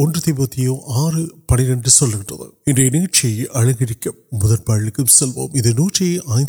Are 0.00 1.12
پنچی 1.46 3.44
الگ 3.54 3.82
پڑھ 4.66 5.08
cell 5.08 5.70
نوکی 5.76 6.18
آئی 6.26 6.44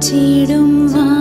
چیڑا 0.00 1.17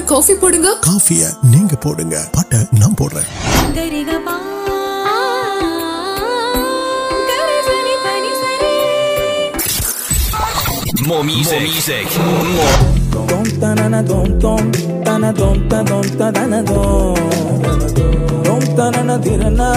coffee 0.10 0.34
போடுங்க 0.42 0.68
காஃபிய 0.86 1.22
நீங்க 1.52 1.74
போடுங்க 1.84 2.16
பாட்ட 2.36 2.60
நான் 2.80 2.96
போடுறேன் 3.00 3.28
கரிகபா 3.76 4.36
கரிசனி 7.30 7.94
பனி 8.06 8.32
சரி 8.42 8.72
More 11.08 11.24
music. 11.24 11.52
More 11.52 11.66
music. 11.70 12.06
More. 12.54 12.76
Dom 13.30 13.44
tanana 13.62 14.00
dom 14.02 14.30
dom 14.38 14.64
tana 15.06 15.30
dom 15.32 15.58
ta 15.70 15.78
dom 15.90 16.06
ta 16.20 16.28
dana 16.30 16.60
dom 16.62 17.20
dom 18.46 18.62
tanana 18.78 19.16
dirana 19.18 19.68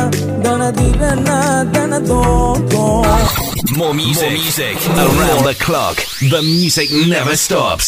dana 0.46 0.70
dirana 0.80 1.38
dana 1.76 2.00
dom 2.10 2.68
dom 2.74 3.06
More 3.78 3.94
music. 3.94 4.24
More 4.24 4.36
music. 4.42 4.76
Around 5.06 5.44
the 5.44 5.56
clock. 5.66 5.98
The 6.34 6.42
music 6.54 6.90
never 7.08 7.36
stops. 7.38 7.88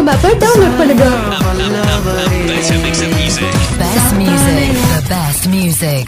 Download 0.60 0.78
پڑ 0.78 0.88
گیس 5.10 5.46
music 5.46 6.06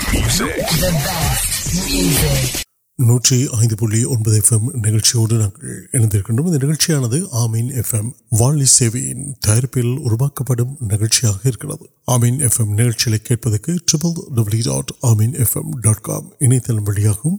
நூற்றி 3.00 3.47
ஐந்து 3.59 3.75
புள்ளி 3.75 4.06
ஒன்பது 4.06 4.38
FM 4.38 4.68
நிகழ்ச்சியோடு 4.81 5.38
நாங்கள் 5.38 5.81
இணைந்திருக்கின்றோம் 5.92 6.45
இந்த 6.45 6.59
நிகழ்ச்சியானது 6.65 7.27
ஆமீன் 7.33 7.69
எஃப்எம் 7.75 8.09
வாழி 8.31 8.65
சேவையின் 8.65 9.36
தயாரிப்பில் 9.39 9.97
உருவாக்கப்படும் 10.00 10.77
நிகழ்ச்சியாக 10.88 11.39
இருக்கிறது 11.44 11.86
ஆமீன் 12.07 12.39
எஃப்எம் 12.39 12.71
நிகழ்ச்சிகளை 12.74 13.19
கேட்பதற்கு 13.21 13.71
triple 13.92 14.15
W 14.36 14.63
dot 14.63 14.92
Ameen 15.03 15.36
FM 15.38 15.71
dot 15.81 16.01
com 16.01 16.31
இணையதளம் 16.39 16.83
வழியாகவும் 16.83 17.38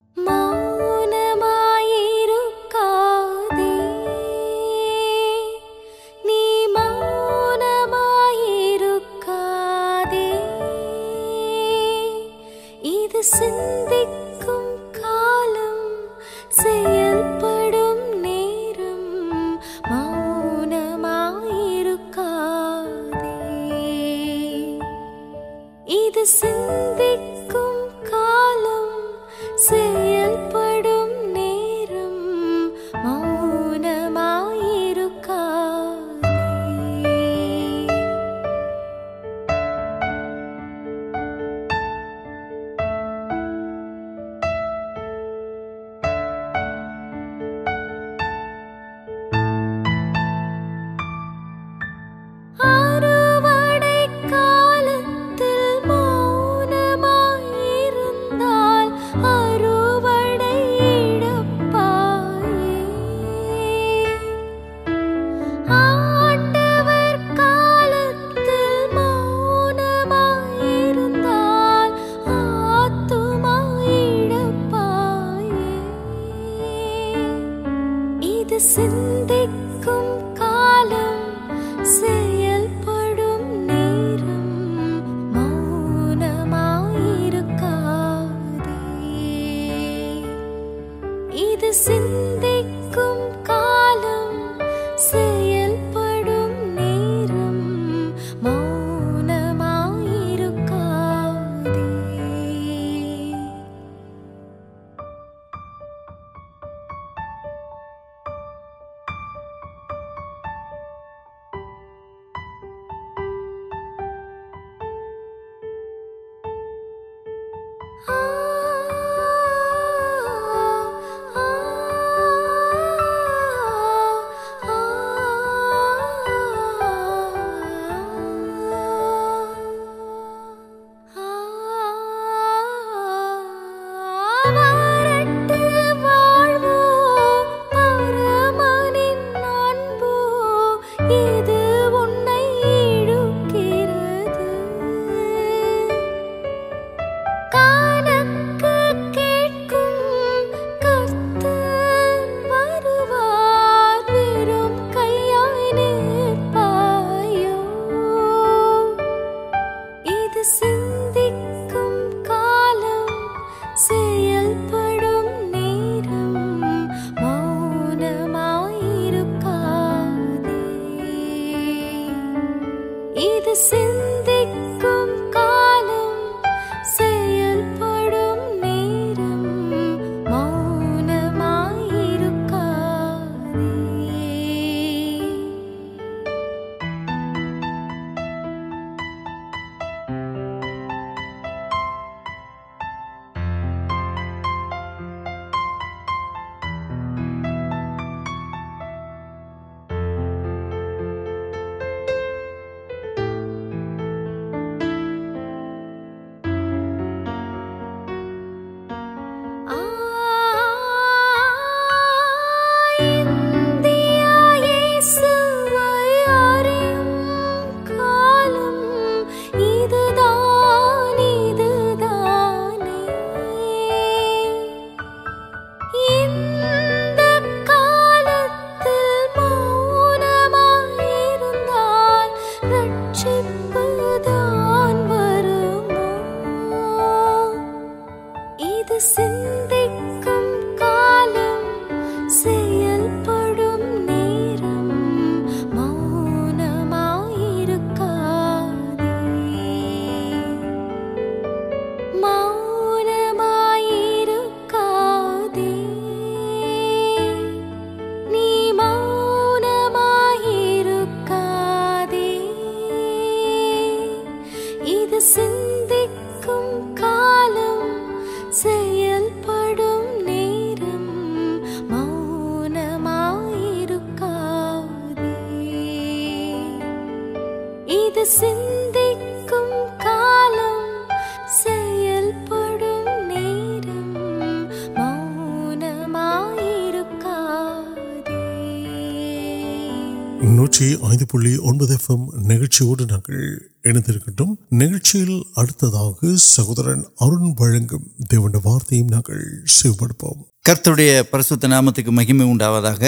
மௌனமாயிருக்காதே 290.80 290.80
நூற்றி 290.80 290.86
ஐந்து 291.10 291.26
புள்ளி 291.26 291.52
ஒன்பது 291.68 291.92
எஃப்எம் 291.96 292.24
நிகழ்ச்சியோடு 292.46 293.04
நாங்கள் 293.06 293.40
இணைந்திருக்கின்றோம் 293.84 294.52
நிகழ்ச்சியில் 294.78 295.38
அடுத்ததாக 295.54 296.30
சகோதரன் 296.46 297.04
அருண் 297.18 297.52
வழங்கும் 297.58 298.06
தேவண்ட 298.30 298.58
வார்த்தையும் 298.64 299.10
நாங்கள் 299.10 299.42
செவிப்படுப்போம் 299.76 300.40
கர்த்தருடைய 300.64 301.10
பரிசுத்த 301.24 301.68
நாமத்துக்கு 301.68 302.12
மகிமை 302.12 302.46
உண்டாவதாக 302.52 303.02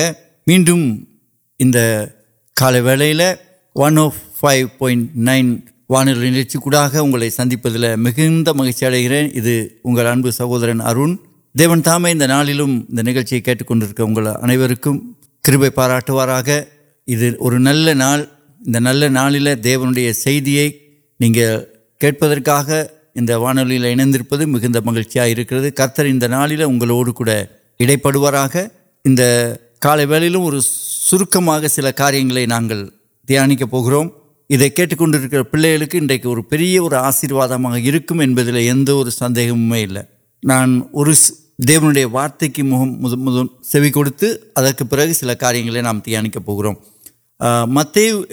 மீண்டும் 0.47 0.85
இந்த 1.61 1.79
காலை 2.57 2.81
வேளையில் 2.81 3.27
نل 17.08 17.90
نل 18.60 19.12
نال 19.12 19.46
کاندیا 19.46 20.70
کتر 25.76 26.06
ایک 26.06 26.24
نالوڈک 26.24 27.22
اور 30.36 30.54
سرکم 30.62 31.68
سر 31.68 31.92
کاریہ 31.92 32.46
نا 32.46 32.60
تک 34.50 35.00
کنڈرک 35.00 35.52
پیلے 35.52 36.26
اور 36.26 36.38
پھر 36.38 36.80
اور 36.80 36.92
آشیرواد 36.92 37.50
سندہ 39.12 39.42
نان 40.44 40.82
دیوی 41.58 42.04
وارت 42.04 42.44
کی 42.56 42.62
موکپل 42.62 45.14
سر 45.14 45.34
کاریہ 45.34 45.82
نام 45.82 46.00
تیانک 46.00 46.38
متو 47.42 48.24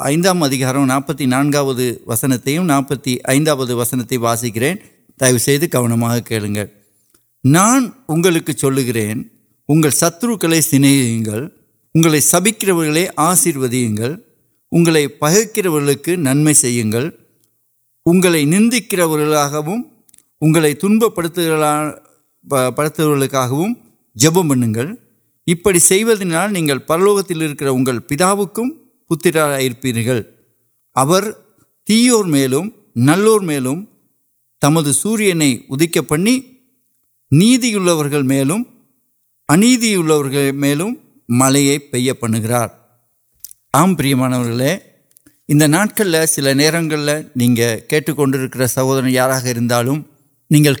سامپتی 0.00 1.26
نسنت 1.26 2.48
ناپتی 2.60 3.16
وسنت 3.70 4.12
واسکرن 4.20 4.76
دی 5.60 5.66
کم 5.66 6.04
کھیلیں 6.26 6.64
نان 7.44 7.88
اگلک 8.08 8.50
چل 8.50 8.78
گرے 8.78 9.12
انگل 9.68 9.90
ستھی 9.90 10.28
اگلے 11.94 12.20
سبکرو 12.20 12.82
آشیو 13.16 13.66
دن 13.66 13.96
پہ 15.20 16.16
نمبر 16.16 17.08
اگلے 18.06 18.44
نندا 18.44 18.78
تن 20.80 20.98
پڑھا 22.76 23.62
جب 24.16 24.32
بن 24.32 24.74
گیا 24.74 24.84
ابھی 25.46 25.78
سال 25.78 26.78
پہلے 26.86 27.08
وہ 27.08 27.22
پاؤنک 30.94 31.30
تیور 31.86 32.24
ملو 32.24 33.74
تمہ 34.62 34.92
سپنی 34.92 35.56
ملک 35.70 35.98
این 39.48 39.62
میل 40.56 40.82
ملے 41.28 41.78
پے 41.78 42.12
پمپراڑک 42.12 42.72
سر 46.26 46.54
نیٹک 46.54 48.20
سہور 48.68 49.06
یار 49.06 49.30
نہیں 50.50 50.64
کئی 50.64 50.74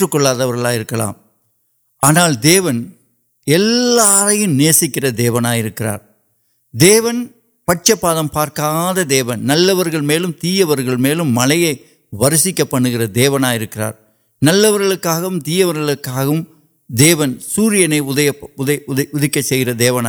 کھلاکا 0.00 1.12
آنا 2.06 2.26
دیار 2.42 2.72
دین 6.74 7.24
پچپاد 7.66 8.16
پارکا 8.32 8.92
دیون 9.10 9.46
نلو 9.46 9.82
تیل 10.40 11.20
ملے 11.20 11.74
وارسک 12.12 12.60
پڑ 12.70 12.80
گر 12.92 13.04
دیوناکر 13.06 13.80
نلوک 14.42 15.06
سورینے 17.40 18.00
سر 19.42 19.72
دیگر 19.78 20.02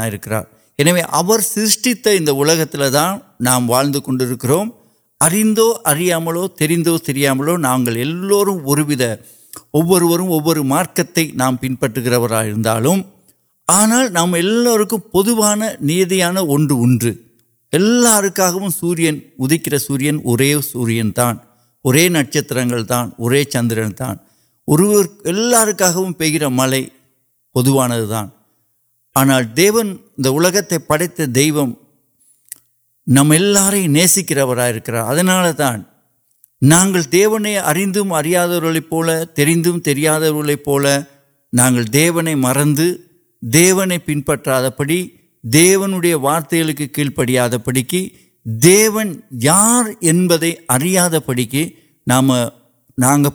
اردو 5.22 5.74
اریا 5.86 6.20
ملو 6.20 6.48
ند 7.60 7.88
وہ 9.74 10.00
پٹ 11.80 11.98
گرا 11.98 12.44
نام 13.68 13.96
نام 14.12 14.36
اُن 16.40 18.30
کا 18.30 18.52
سورنن 18.74 19.80
سورے 19.80 20.62
سورن 20.62 21.12
تانے 21.12 22.10
نچتر 22.10 23.44
چندرن 23.44 23.92
تنہا 23.92 26.12
پے 26.18 26.50
مل 26.50 26.84
پہ 27.54 28.26
آنا 29.16 29.40
دیوتے 29.58 30.78
پڑھتے 30.78 31.26
دینک 31.26 31.80
تھی 34.06 35.93
نا 36.72 36.84
دی 37.12 37.24
اریند 37.58 37.98
اریا 38.12 38.46
نا 41.54 41.70
دینے 41.94 42.36
مرد 42.36 42.80
دی 43.42 43.72
پن 44.06 44.22
پات 44.22 44.48
پڑی 44.78 45.08
دیو 45.44 45.86
نو 45.88 46.00
وارتک 46.22 46.82
کیل 46.96 47.10
پڑپی 47.10 48.08
دیون 48.46 49.14
یار 49.42 49.90
اڑیا 50.68 51.08
پڑکی 51.26 51.64
نام 52.08 52.32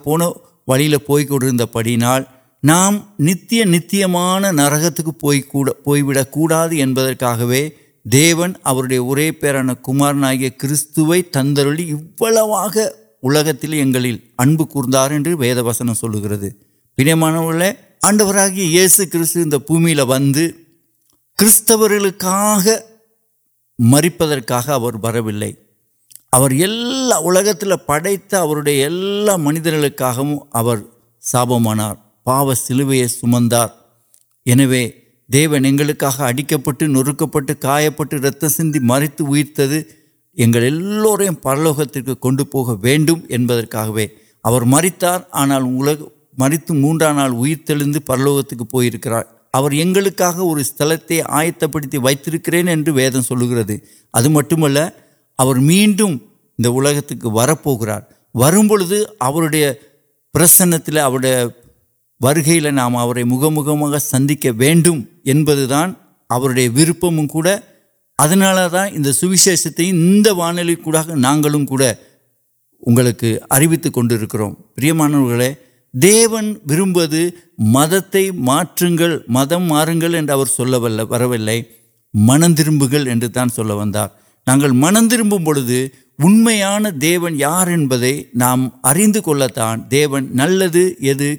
پونے 0.05 0.25
والے 0.69 0.99
پویکل 0.99 1.59
نام 2.62 2.99
نتیہ 3.19 3.64
نتیہ 3.64 4.07
نرکت 4.53 5.01
کو 5.05 5.29
دیون 8.05 8.53
عربی 8.64 8.99
ارے 9.01 9.31
پینے 9.33 9.73
کمرنگ 9.83 10.49
کس 10.59 10.87
تندر 11.33 11.67
ان 11.67 11.97
ان 13.23 14.57
کول 14.57 14.95
گرس 21.39 21.63
مری 23.79 24.09
پہ 24.09 24.25
ویسے 24.25 25.53
پڑتا 27.87 29.37
منجر 29.37 29.75
ساپ 31.23 31.53
آ 31.53 31.93
پاپ 32.25 32.53
سلویا 32.55 33.09
سمندر 33.09 33.67
دیونک 35.31 35.81
اڑک 35.81 36.55
پوٹ 36.65 36.83
نکل 36.83 37.89
پہ 37.97 38.17
رت 38.17 38.45
سی 38.51 38.81
مریت 38.81 39.21
یہ 40.38 41.31
پوکت 41.42 41.92
تک 41.92 42.11
کن 42.20 42.37
پوکا 42.44 42.74
مریت 44.64 45.05
آنا 45.31 45.59
مریت 46.38 46.70
موت 46.70 47.03
پرلوکت 48.07 48.55
پویرکا 48.70 49.22
اور 49.55 49.70
استلتے 50.61 51.20
آیت 51.29 51.64
پڑی 51.72 51.98
وقت 51.98 52.29
ویدم 52.88 53.20
سلکر 53.20 53.72
اب 54.14 54.27
مٹمل 54.27 54.79
ملک 55.59 56.03
وار 57.24 57.48
وسنتی 60.35 60.92
نام 62.70 62.92
مہا 62.92 63.98
سندے 63.98 64.51
ورپمک 66.68 67.37
وانل 70.37 70.71
اروتکے 73.51 74.43
دیون 75.95 76.55
و 76.67 77.07
مدم 79.29 79.71
و 79.71 79.85
منتربل 82.15 82.77
منتر 84.73 85.23
پورے 85.31 85.87
انمن 86.19 87.35
یار 87.35 87.69
نام 88.35 88.69
اریندان 88.85 89.81
دیون 89.91 90.29
نل 90.37 90.69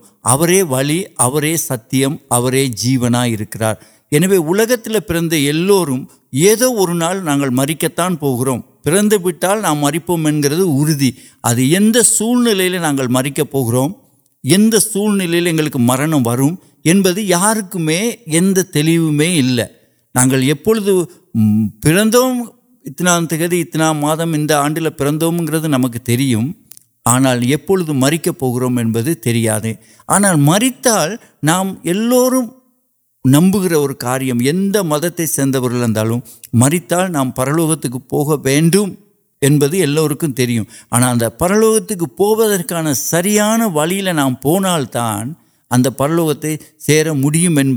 ولی 0.71 1.57
ستیہمرے 1.57 2.67
جیونا 2.67 3.23
انہیں 3.23 4.39
پہلو 5.09 5.97
مری 7.51 7.75
کے 7.75 7.89
تعرم 7.89 8.61
پندرہ 8.83 9.55
نام 9.55 9.79
مریپمنگ 9.79 10.45
اُردو 10.45 11.11
ادھر 11.43 12.03
سب 12.03 13.09
مریقے 13.09 13.43
مرم 15.75 16.27
و 16.27 16.49
یا 17.17 17.55
پھر 21.83 22.05
இத்தனாம் 22.86 23.26
திகதி 23.26 23.58
இத்தனாம் 23.60 24.00
மாதம் 24.00 24.34
இந்த 24.34 24.60
ஆண்டில் 24.60 24.98
பிறந்தோம்ங்கிறது 24.98 25.68
நமக்கு 25.68 26.02
தெரியும் 26.02 26.58
ஆனால் 27.02 27.42
எப்பொழுது 27.42 27.94
மறிக்கப் 27.94 28.38
போகிறோம் 28.38 28.76
என்பது 28.76 29.20
தெரியாது 29.20 29.80
ஆனால் 30.06 30.38
மறித்தால் 30.38 31.20
நாம் 31.40 31.80
எல்லோரும் 31.84 32.60
நம்புகிற 33.30 33.82
ஒரு 33.82 33.98
காரியம் 33.98 34.40
எந்த 34.40 34.84
மதத்தை 34.84 35.26
சேர்ந்தவர்கள் 35.26 35.80
இருந்தாலும் 35.80 36.24
மறித்தால் 36.60 37.10
நாம் 37.10 37.34
பரலோகத்துக்கு 37.34 38.00
போக 38.08 38.36
வேண்டும் 38.36 39.00
என்பது 39.40 39.78
எல்லோருக்கும் 39.78 40.34
தெரியும் 40.34 40.70
ஆனால் 40.90 41.22
اب 45.71 45.87
پلوتے 45.97 46.57
سر 46.79 47.11
ملک 47.13 47.73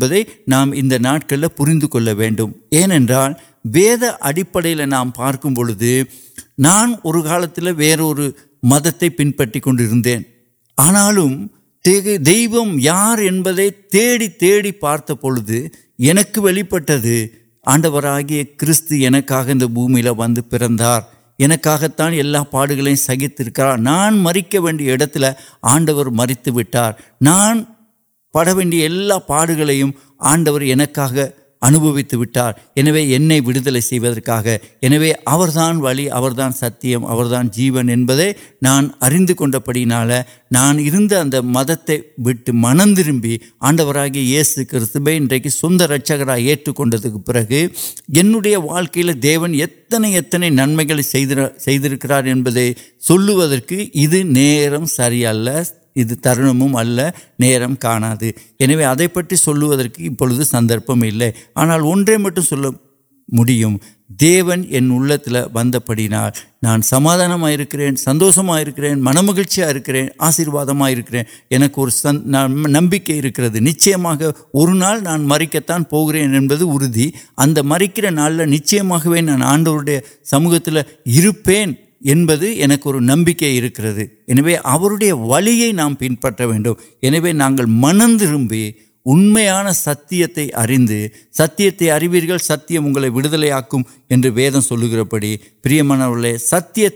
اید 3.66 4.04
اڑپیل 4.22 4.82
نام 4.90 5.12
پارک 5.12 5.46
بوجھ 5.46 5.84
نان 6.58 6.94
کا 7.04 7.72
ویر 7.78 8.00
مدتے 8.64 9.10
پن 9.10 9.32
پتن 9.32 9.80
آنا 10.78 11.10
دینو 11.86 12.64
یار 12.80 13.20
پارت 14.80 15.12
پورے 15.22 15.68
وی 16.00 16.64
پھر 16.64 17.26
آڈو 17.66 18.00
کار 19.28 19.54
بومیل 19.66 20.08
ولا 20.10 20.92
سہت 22.98 23.42
نان 23.80 24.18
مری 24.18 24.42
کر 24.42 25.18
آڈر 25.62 26.10
مریت 26.12 26.50
و 26.50 26.62
پڑی 28.34 28.88
پاڑ 29.28 29.50
آڈر 30.20 30.62
اُنوتار 31.62 32.54
والی 35.82 36.08
ستیہمر 36.56 37.26
دن 37.26 37.48
جیون 37.54 37.90
نان 38.62 38.88
اردو 39.02 39.60
پڑھنا 39.60 40.04
نان 40.52 40.80
مدتے 41.46 41.98
بھی 42.18 42.34
منتر 42.54 43.10
آڈو 43.60 43.92
یہ 44.16 44.44
سر 44.44 44.86
تب 44.94 45.10
ان 45.14 45.28
کی 45.28 45.50
سند 45.50 45.82
رچر 45.82 46.28
ایٹک 46.28 46.82
پہ 47.26 48.56
واقعی 48.58 49.12
دیون 49.14 49.60
اتنے 49.62 50.50
ننمکے 50.50 50.94
ان 52.24 52.44
ادھر 55.96 56.16
تر 56.16 56.42
نما 56.44 56.82
ہے 56.82 57.10
انہیں 58.60 58.86
ادائی 58.86 59.08
پٹوز 59.08 60.50
سندر 60.50 60.78
آنا 61.56 61.78
مٹھم 62.18 63.78
دیون 64.20 64.64
یہ 64.70 64.80
وقار 65.54 66.30
نان 66.64 66.82
سمادانک 66.82 67.76
سندوکن 67.98 69.04
من 69.04 69.26
مہیچیاں 69.26 69.70
آشیوادن 70.20 71.90
سند 71.92 72.36
نمبے 72.68 73.00
نشر 73.60 73.98
نان 74.74 75.28
مرک 75.28 75.56
تنگ 75.68 75.94
اردو 75.94 77.08
اگر 77.38 77.62
مرکز 77.64 78.06
نال 78.12 78.50
نیچے 78.50 78.80
نان 79.22 79.44
آنڈو 79.44 79.78
سموت 80.26 80.70
عرپن 80.70 81.74
نمکے 82.02 83.60
انڈیا 84.28 85.16
ون 85.22 86.16
پتہ 86.16 86.44
نا 87.34 87.50
منتر 87.68 88.34
اُن 89.06 89.74
ستیہ 89.74 90.26
اریند 90.54 90.90
ستیہ 91.38 91.70
ستیہ 91.70 92.80
واقع 92.80 93.76
ستیہ 96.42 96.90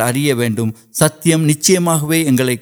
اریا 0.00 0.34
وت 0.36 0.60
نچلے 1.38 2.56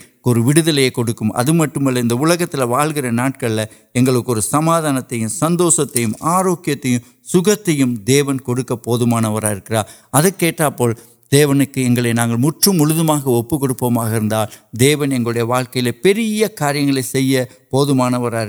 کڑکل 0.91 1.31
اگر 1.35 2.62
وال 2.62 2.93
گھر 2.95 4.41
سمادانت 4.41 5.14
سندوشت 5.31 5.97
آروکیت 6.21 6.87
سمن 7.25 8.38
کھڑک 8.38 8.73
دیوک 11.33 11.79
موضوع 12.69 13.17
دیون 14.73 15.12
واقعی 15.41 15.91
پری 15.93 16.43
کار 16.57 16.75
بہت 17.73 17.88
مانوا 17.88 18.45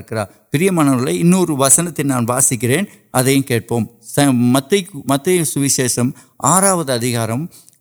کرسنت 0.52 2.00
نان 2.00 2.26
واسکرین 2.30 2.84
ادا 3.14 3.58
کم 3.68 3.84
مت 4.32 4.74
مت 4.94 5.30
سیشم 5.46 6.10
آرا 6.40 6.74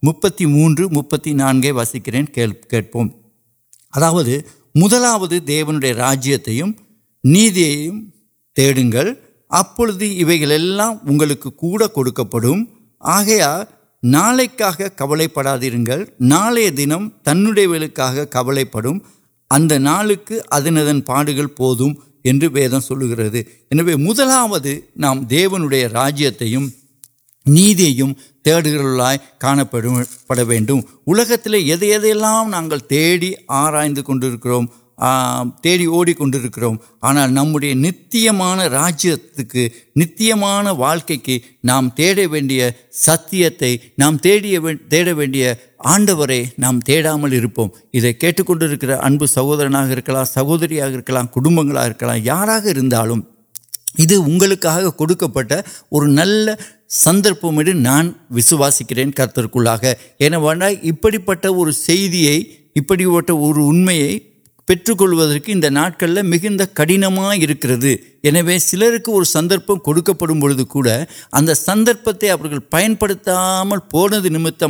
موپتی 0.03 1.33
نان 1.33 1.61
کے 1.61 1.73
وسی 1.73 2.01
كریں 2.01 2.25
كے 2.35 2.47
مدلا 4.75 5.15
ہواجیوں 5.15 6.67
نمبر 7.25 9.07
ابھی 9.51 10.39
كا 11.35 11.51
كور 11.51 11.81
كو 11.89 12.55
آ 13.01 13.23
کبل 14.03 15.27
پڑا 15.35 15.57
دی 15.61 15.71
کبل 18.31 18.65
پڑھنا 18.65 20.01
ادن 20.51 21.01
پاڑم 21.01 22.81
سلک 22.81 23.21
مدلو 23.99 24.75
نام 24.97 25.21
دیو 25.25 25.59
نوجوائے 25.59 25.89
کا 29.39 29.55
پڑھتی 29.71 30.81
ناڑی 32.51 33.33
آرائد 33.49 33.99
کر 34.07 34.51
آنا 37.03 37.27
نمت 37.27 37.65
نتیہ 37.65 38.31
واقعی 40.79 41.39
نام 41.65 41.89
تی 41.89 42.61
سام 42.95 44.17
تے 44.19 44.33
آڈو 45.85 46.25
نام 46.59 46.81
ترپم 46.81 47.69
ادھر 47.95 48.13
کنڈرک 48.13 48.85
انب 49.03 49.27
سہورا 49.27 49.85
کر 50.07 50.25
سہیاں 50.25 50.89
کٹبا 51.33 52.15
یار 52.17 52.49
اگر 52.49 52.81
نل 56.07 56.49
سندر 56.89 57.33
میں 57.45 57.65
نان 57.75 58.11
وسوسکرین 58.31 59.11
کپڑ 59.11 59.57
پہ 61.27 61.47
اور 61.47 61.71
م 63.75 63.91
پھر 64.69 64.93
کلوکل 64.99 66.21
مڑن 66.23 66.59
سک 66.59 66.81
سندر 69.27 69.59
کھوک 69.59 70.11
پڑھ 70.19 70.91
اتنا 70.91 71.55
سندر 71.55 71.93
پین 72.71 72.95
پڑام 72.95 73.73
پورت 73.91 74.63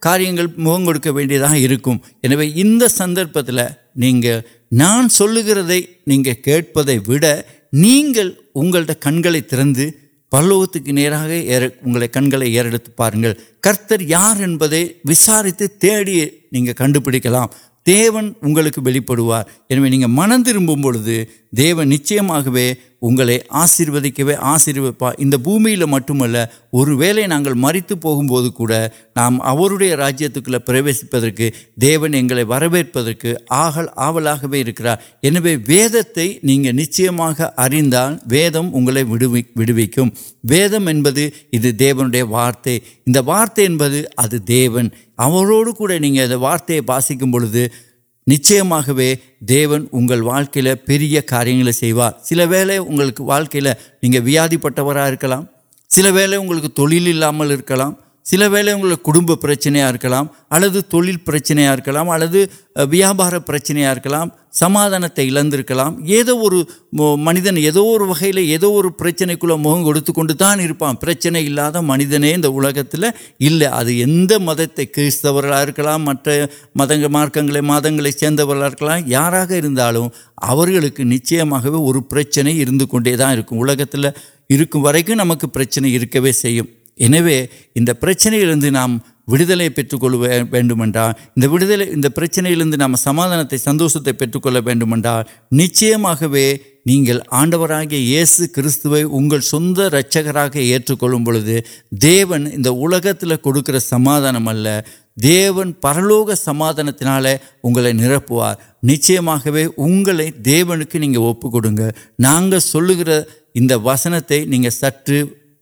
کاریہ 0.00 0.30
کڑکی 1.76 2.88
سندر 2.88 3.24
نہیں 3.92 4.22
کنگ 9.00 9.26
تروت 10.30 10.76
کی 10.84 10.92
نعل 10.92 11.14
پا 12.96 13.08
یار 14.00 14.44
وساری 15.04 15.50
کنپڑا 16.72 17.46
دیپ 17.90 18.40
پن 18.40 20.42
تربھی 20.42 21.24
دیو 21.56 21.82
نچ 21.82 22.12
آشی 23.50 24.10
کے 24.10 24.34
آشرپ 24.34 25.04
ایک 25.04 25.34
بومیل 25.34 25.84
مٹم 25.84 26.22
اور 26.22 26.86
مریت 27.54 27.92
پوزک 28.02 28.62
نام 29.16 29.38
راجی 29.98 30.26
پریشن 30.66 31.76
ویكر 31.76 32.44
كہ 35.22 35.28
ویدتے 35.68 36.32
نہیں 36.42 36.72
نچھم 36.72 37.22
كا 37.38 38.08
ویدم 38.30 38.74
اگلے 38.74 39.02
ویكھ 39.02 39.94
كو 39.94 40.02
ویدم 40.44 40.88
ادھر 41.52 42.08
دی 42.08 42.22
وارت 42.22 42.68
وارت 43.24 43.60
دی 44.48 44.68
اوڑک 45.20 45.76
كور 45.76 45.90
نہیں 46.00 46.34
وارت 46.34 46.70
واسی 46.88 47.16
كو 47.16 47.38
نچن 48.26 48.72
اگر 48.72 50.22
واكل 50.22 50.68
پہ 50.86 51.20
كارگار 51.26 52.10
سر 52.24 52.40
وغیرہ 52.40 52.78
اگر 52.78 53.20
واقعی 53.20 54.10
ویٹرا 54.24 55.14
كرولہ 55.20 57.24
اگلے 57.24 57.56
ترکا 57.56 57.90
سر 58.26 58.48
ولاب 58.48 59.40
پرچنیاں 59.40 59.92
اللہ 60.50 60.80
ترچیاں 60.90 61.76
اللہ 61.86 62.36
ویاپار 62.90 63.38
پرچنیاں 63.38 63.94
سمادانتے 64.52 65.22
عکل 65.22 65.80
ادو 66.18 67.16
منتو 67.18 67.98
وغیرہ 68.00 68.38
ایدنے 68.38 69.36
کو 69.36 69.58
منت 69.58 71.26
نے 71.26 71.40
منت 71.82 72.14
نے 72.14 72.34
اگر 72.58 73.04
ابھی 73.70 74.04
مدتے 74.40 74.86
کچھ 74.86 75.26
مدک 75.96 77.04
مدن 77.64 78.10
سردا 78.10 78.44
کرشی 78.50 79.14
اور 81.28 82.00
پرچنک 82.10 82.94
نمک 85.10 85.54
پرچن 85.54 85.84
سے 86.32 86.60
ان 87.00 87.84
پرچ 88.00 88.26
نامدمنٹ 88.62 90.96
پرچن 92.14 92.44
لیے 92.44 92.76
نام 92.76 92.94
سماعان 92.94 93.58
سندوتے 93.58 94.12
پیٹ 94.12 94.36
کل 94.42 94.58
نچ 95.52 95.84
آڈو 97.30 97.66
یہ 97.90 98.24
سیست 98.24 98.58
رچکرا 99.94 100.46
دیون 101.92 102.46
انڈکر 102.46 103.78
سما 103.78 104.18
دیو 105.16 105.62
پرلوک 105.80 106.34
سماد 106.34 106.78
اگل 106.78 107.96
نرپار 107.96 108.54
نچہ 108.82 109.12
نل 112.22 112.58
گر 112.98 113.76
وسنگ 113.76 114.68
سٹ 114.72 115.10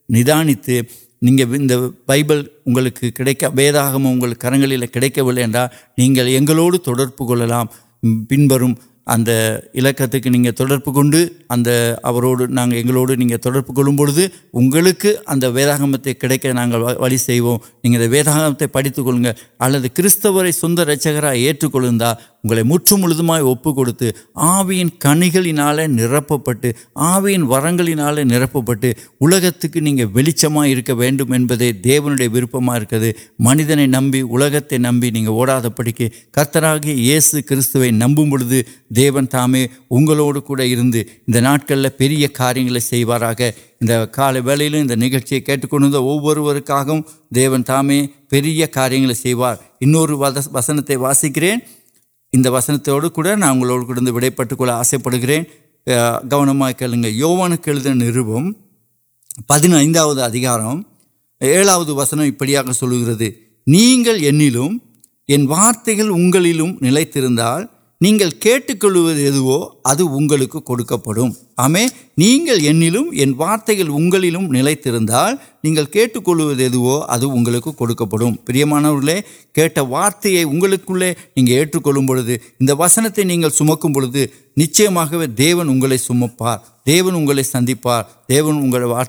ندانی 0.09 0.55
نہیں 1.23 1.45
بائیبلر 2.07 2.89
کلوکلام 2.89 3.57
پہ 3.57 3.71
اگر 12.03 12.23
اوکت 12.23 13.19
نہیں 13.19 13.37
وید 15.53 15.81
گم 15.81 15.95
سے 16.05 16.15
کھڑک 16.15 16.47
وید 18.11 18.29
پڑتی 18.73 19.03
کل 19.03 19.27
گل 19.61 19.89
کچھ 19.95 20.27
رچکراچ 20.81 21.65
اگم 22.45 22.77
کچھ 22.77 24.03
آوین 24.35 24.89
کنگل 24.99 25.61
نرپ 25.91 26.45
پٹ 26.45 26.67
آوین 26.95 27.43
ورگ 27.43 27.81
نرپ 28.25 28.59
پٹیں 28.67 28.93
ولیمے 29.21 30.25
دیوے 31.85 32.29
ورپم 32.29 32.71
کرم 32.91 33.49
اے 33.49 34.77
نمک 34.77 35.05
نہیں 35.05 35.69
پڑے 35.77 35.93
گی 35.99 36.09
کترا 36.31 36.77
یہ 36.85 37.21
سو 37.21 37.39
کت 37.49 37.77
نمبر 37.77 38.63
دیون 38.91 39.27
تام 39.27 39.55
اگڑکل 39.91 41.89
پہ 41.89 42.27
کاریہ 42.35 43.51
ان 43.81 43.91
کا 43.91 44.33
وا 44.39 44.55
نچیا 44.95 45.41
کن 45.41 45.95
وہ 45.95 46.95
دیون 47.35 47.63
تام 47.63 47.91
پری 48.31 48.67
کاروار 48.67 49.55
ان 49.81 49.95
وسن 50.53 50.87
سے 50.87 50.97
واسکر 50.97 51.45
انس 52.33 52.71
نا 53.37 53.53
وے 54.11 54.31
پیٹ 54.31 54.53
آسے 54.61 54.99
پڑ 54.99 55.15
گوان 56.31 57.57
کے 57.57 57.73
نوپم 57.95 58.51
پہ 59.47 59.85
ایوا 61.41 61.77
وسنگ 61.77 62.31
اب 62.57 62.71
گردے 62.83 63.31
نہیں 63.67 65.47
وارتگل 65.47 66.11
اگلے 66.11 66.53
نکل 68.01 68.31
کلو 68.81 69.07
ادو 69.07 69.59
وارتگ 69.89 70.25
نٹکے 70.33 70.59
کھڑک 70.67 70.93
پڑھیں 71.05 71.29
نچن 84.57 84.97
سمپار 85.99 86.57
دیون 86.87 87.43
سندن 87.43 88.85
وار 88.85 89.05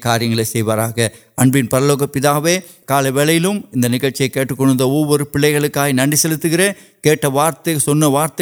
کاریہ 0.00 1.08
ابن 1.36 1.66
پرلوک 1.66 2.02
پیتو 2.12 2.40
کال 2.86 3.10
ویل 3.14 3.46
نیٹک 3.76 4.60
وہ 4.60 5.16
پہ 5.24 5.90
نن 5.92 6.16
سلے 6.16 6.70
وارت 7.24 7.68
وارت 8.04 8.40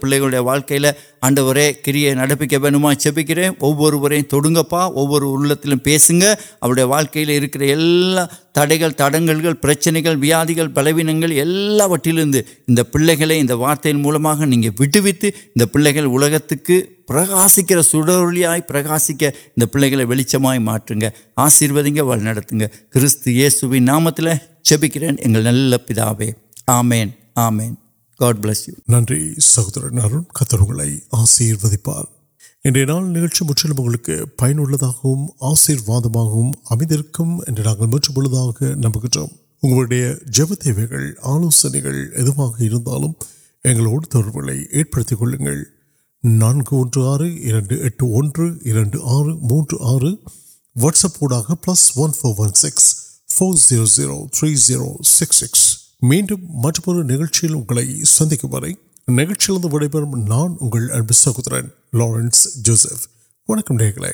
پڑھنے 0.00 0.38
والے 0.38 0.83
مجھے 14.80 15.00
ویچیو 15.00 15.30
نامکر 23.80 24.26
آمین 27.36 27.74
مجھے 39.64 40.14
جب 40.26 40.46
آلوسپن 41.22 42.10
سکس 52.56 52.94
سکس 55.04 55.73
மீண்டும் 56.03 56.43
மற்றொரு 56.61 57.03
நிகழ்ச்சியில் 57.03 57.53
உங்களை 57.53 57.85
சந்திக்கும் 58.11 58.49
வரை 58.49 58.71
நிகழ்ச்சியிலிருந்து 59.07 59.69
விடைபெறும் 59.69 60.17
நான் 60.25 60.55
உங்கள் 60.59 60.87
அன்பு 60.89 61.17
சகோதரன் 61.19 61.69
லாரன்ஸ் 61.93 62.43
ஜோசப் 62.61 63.05
வணக்கம் 63.49 63.79
நேர்களே 63.79 64.13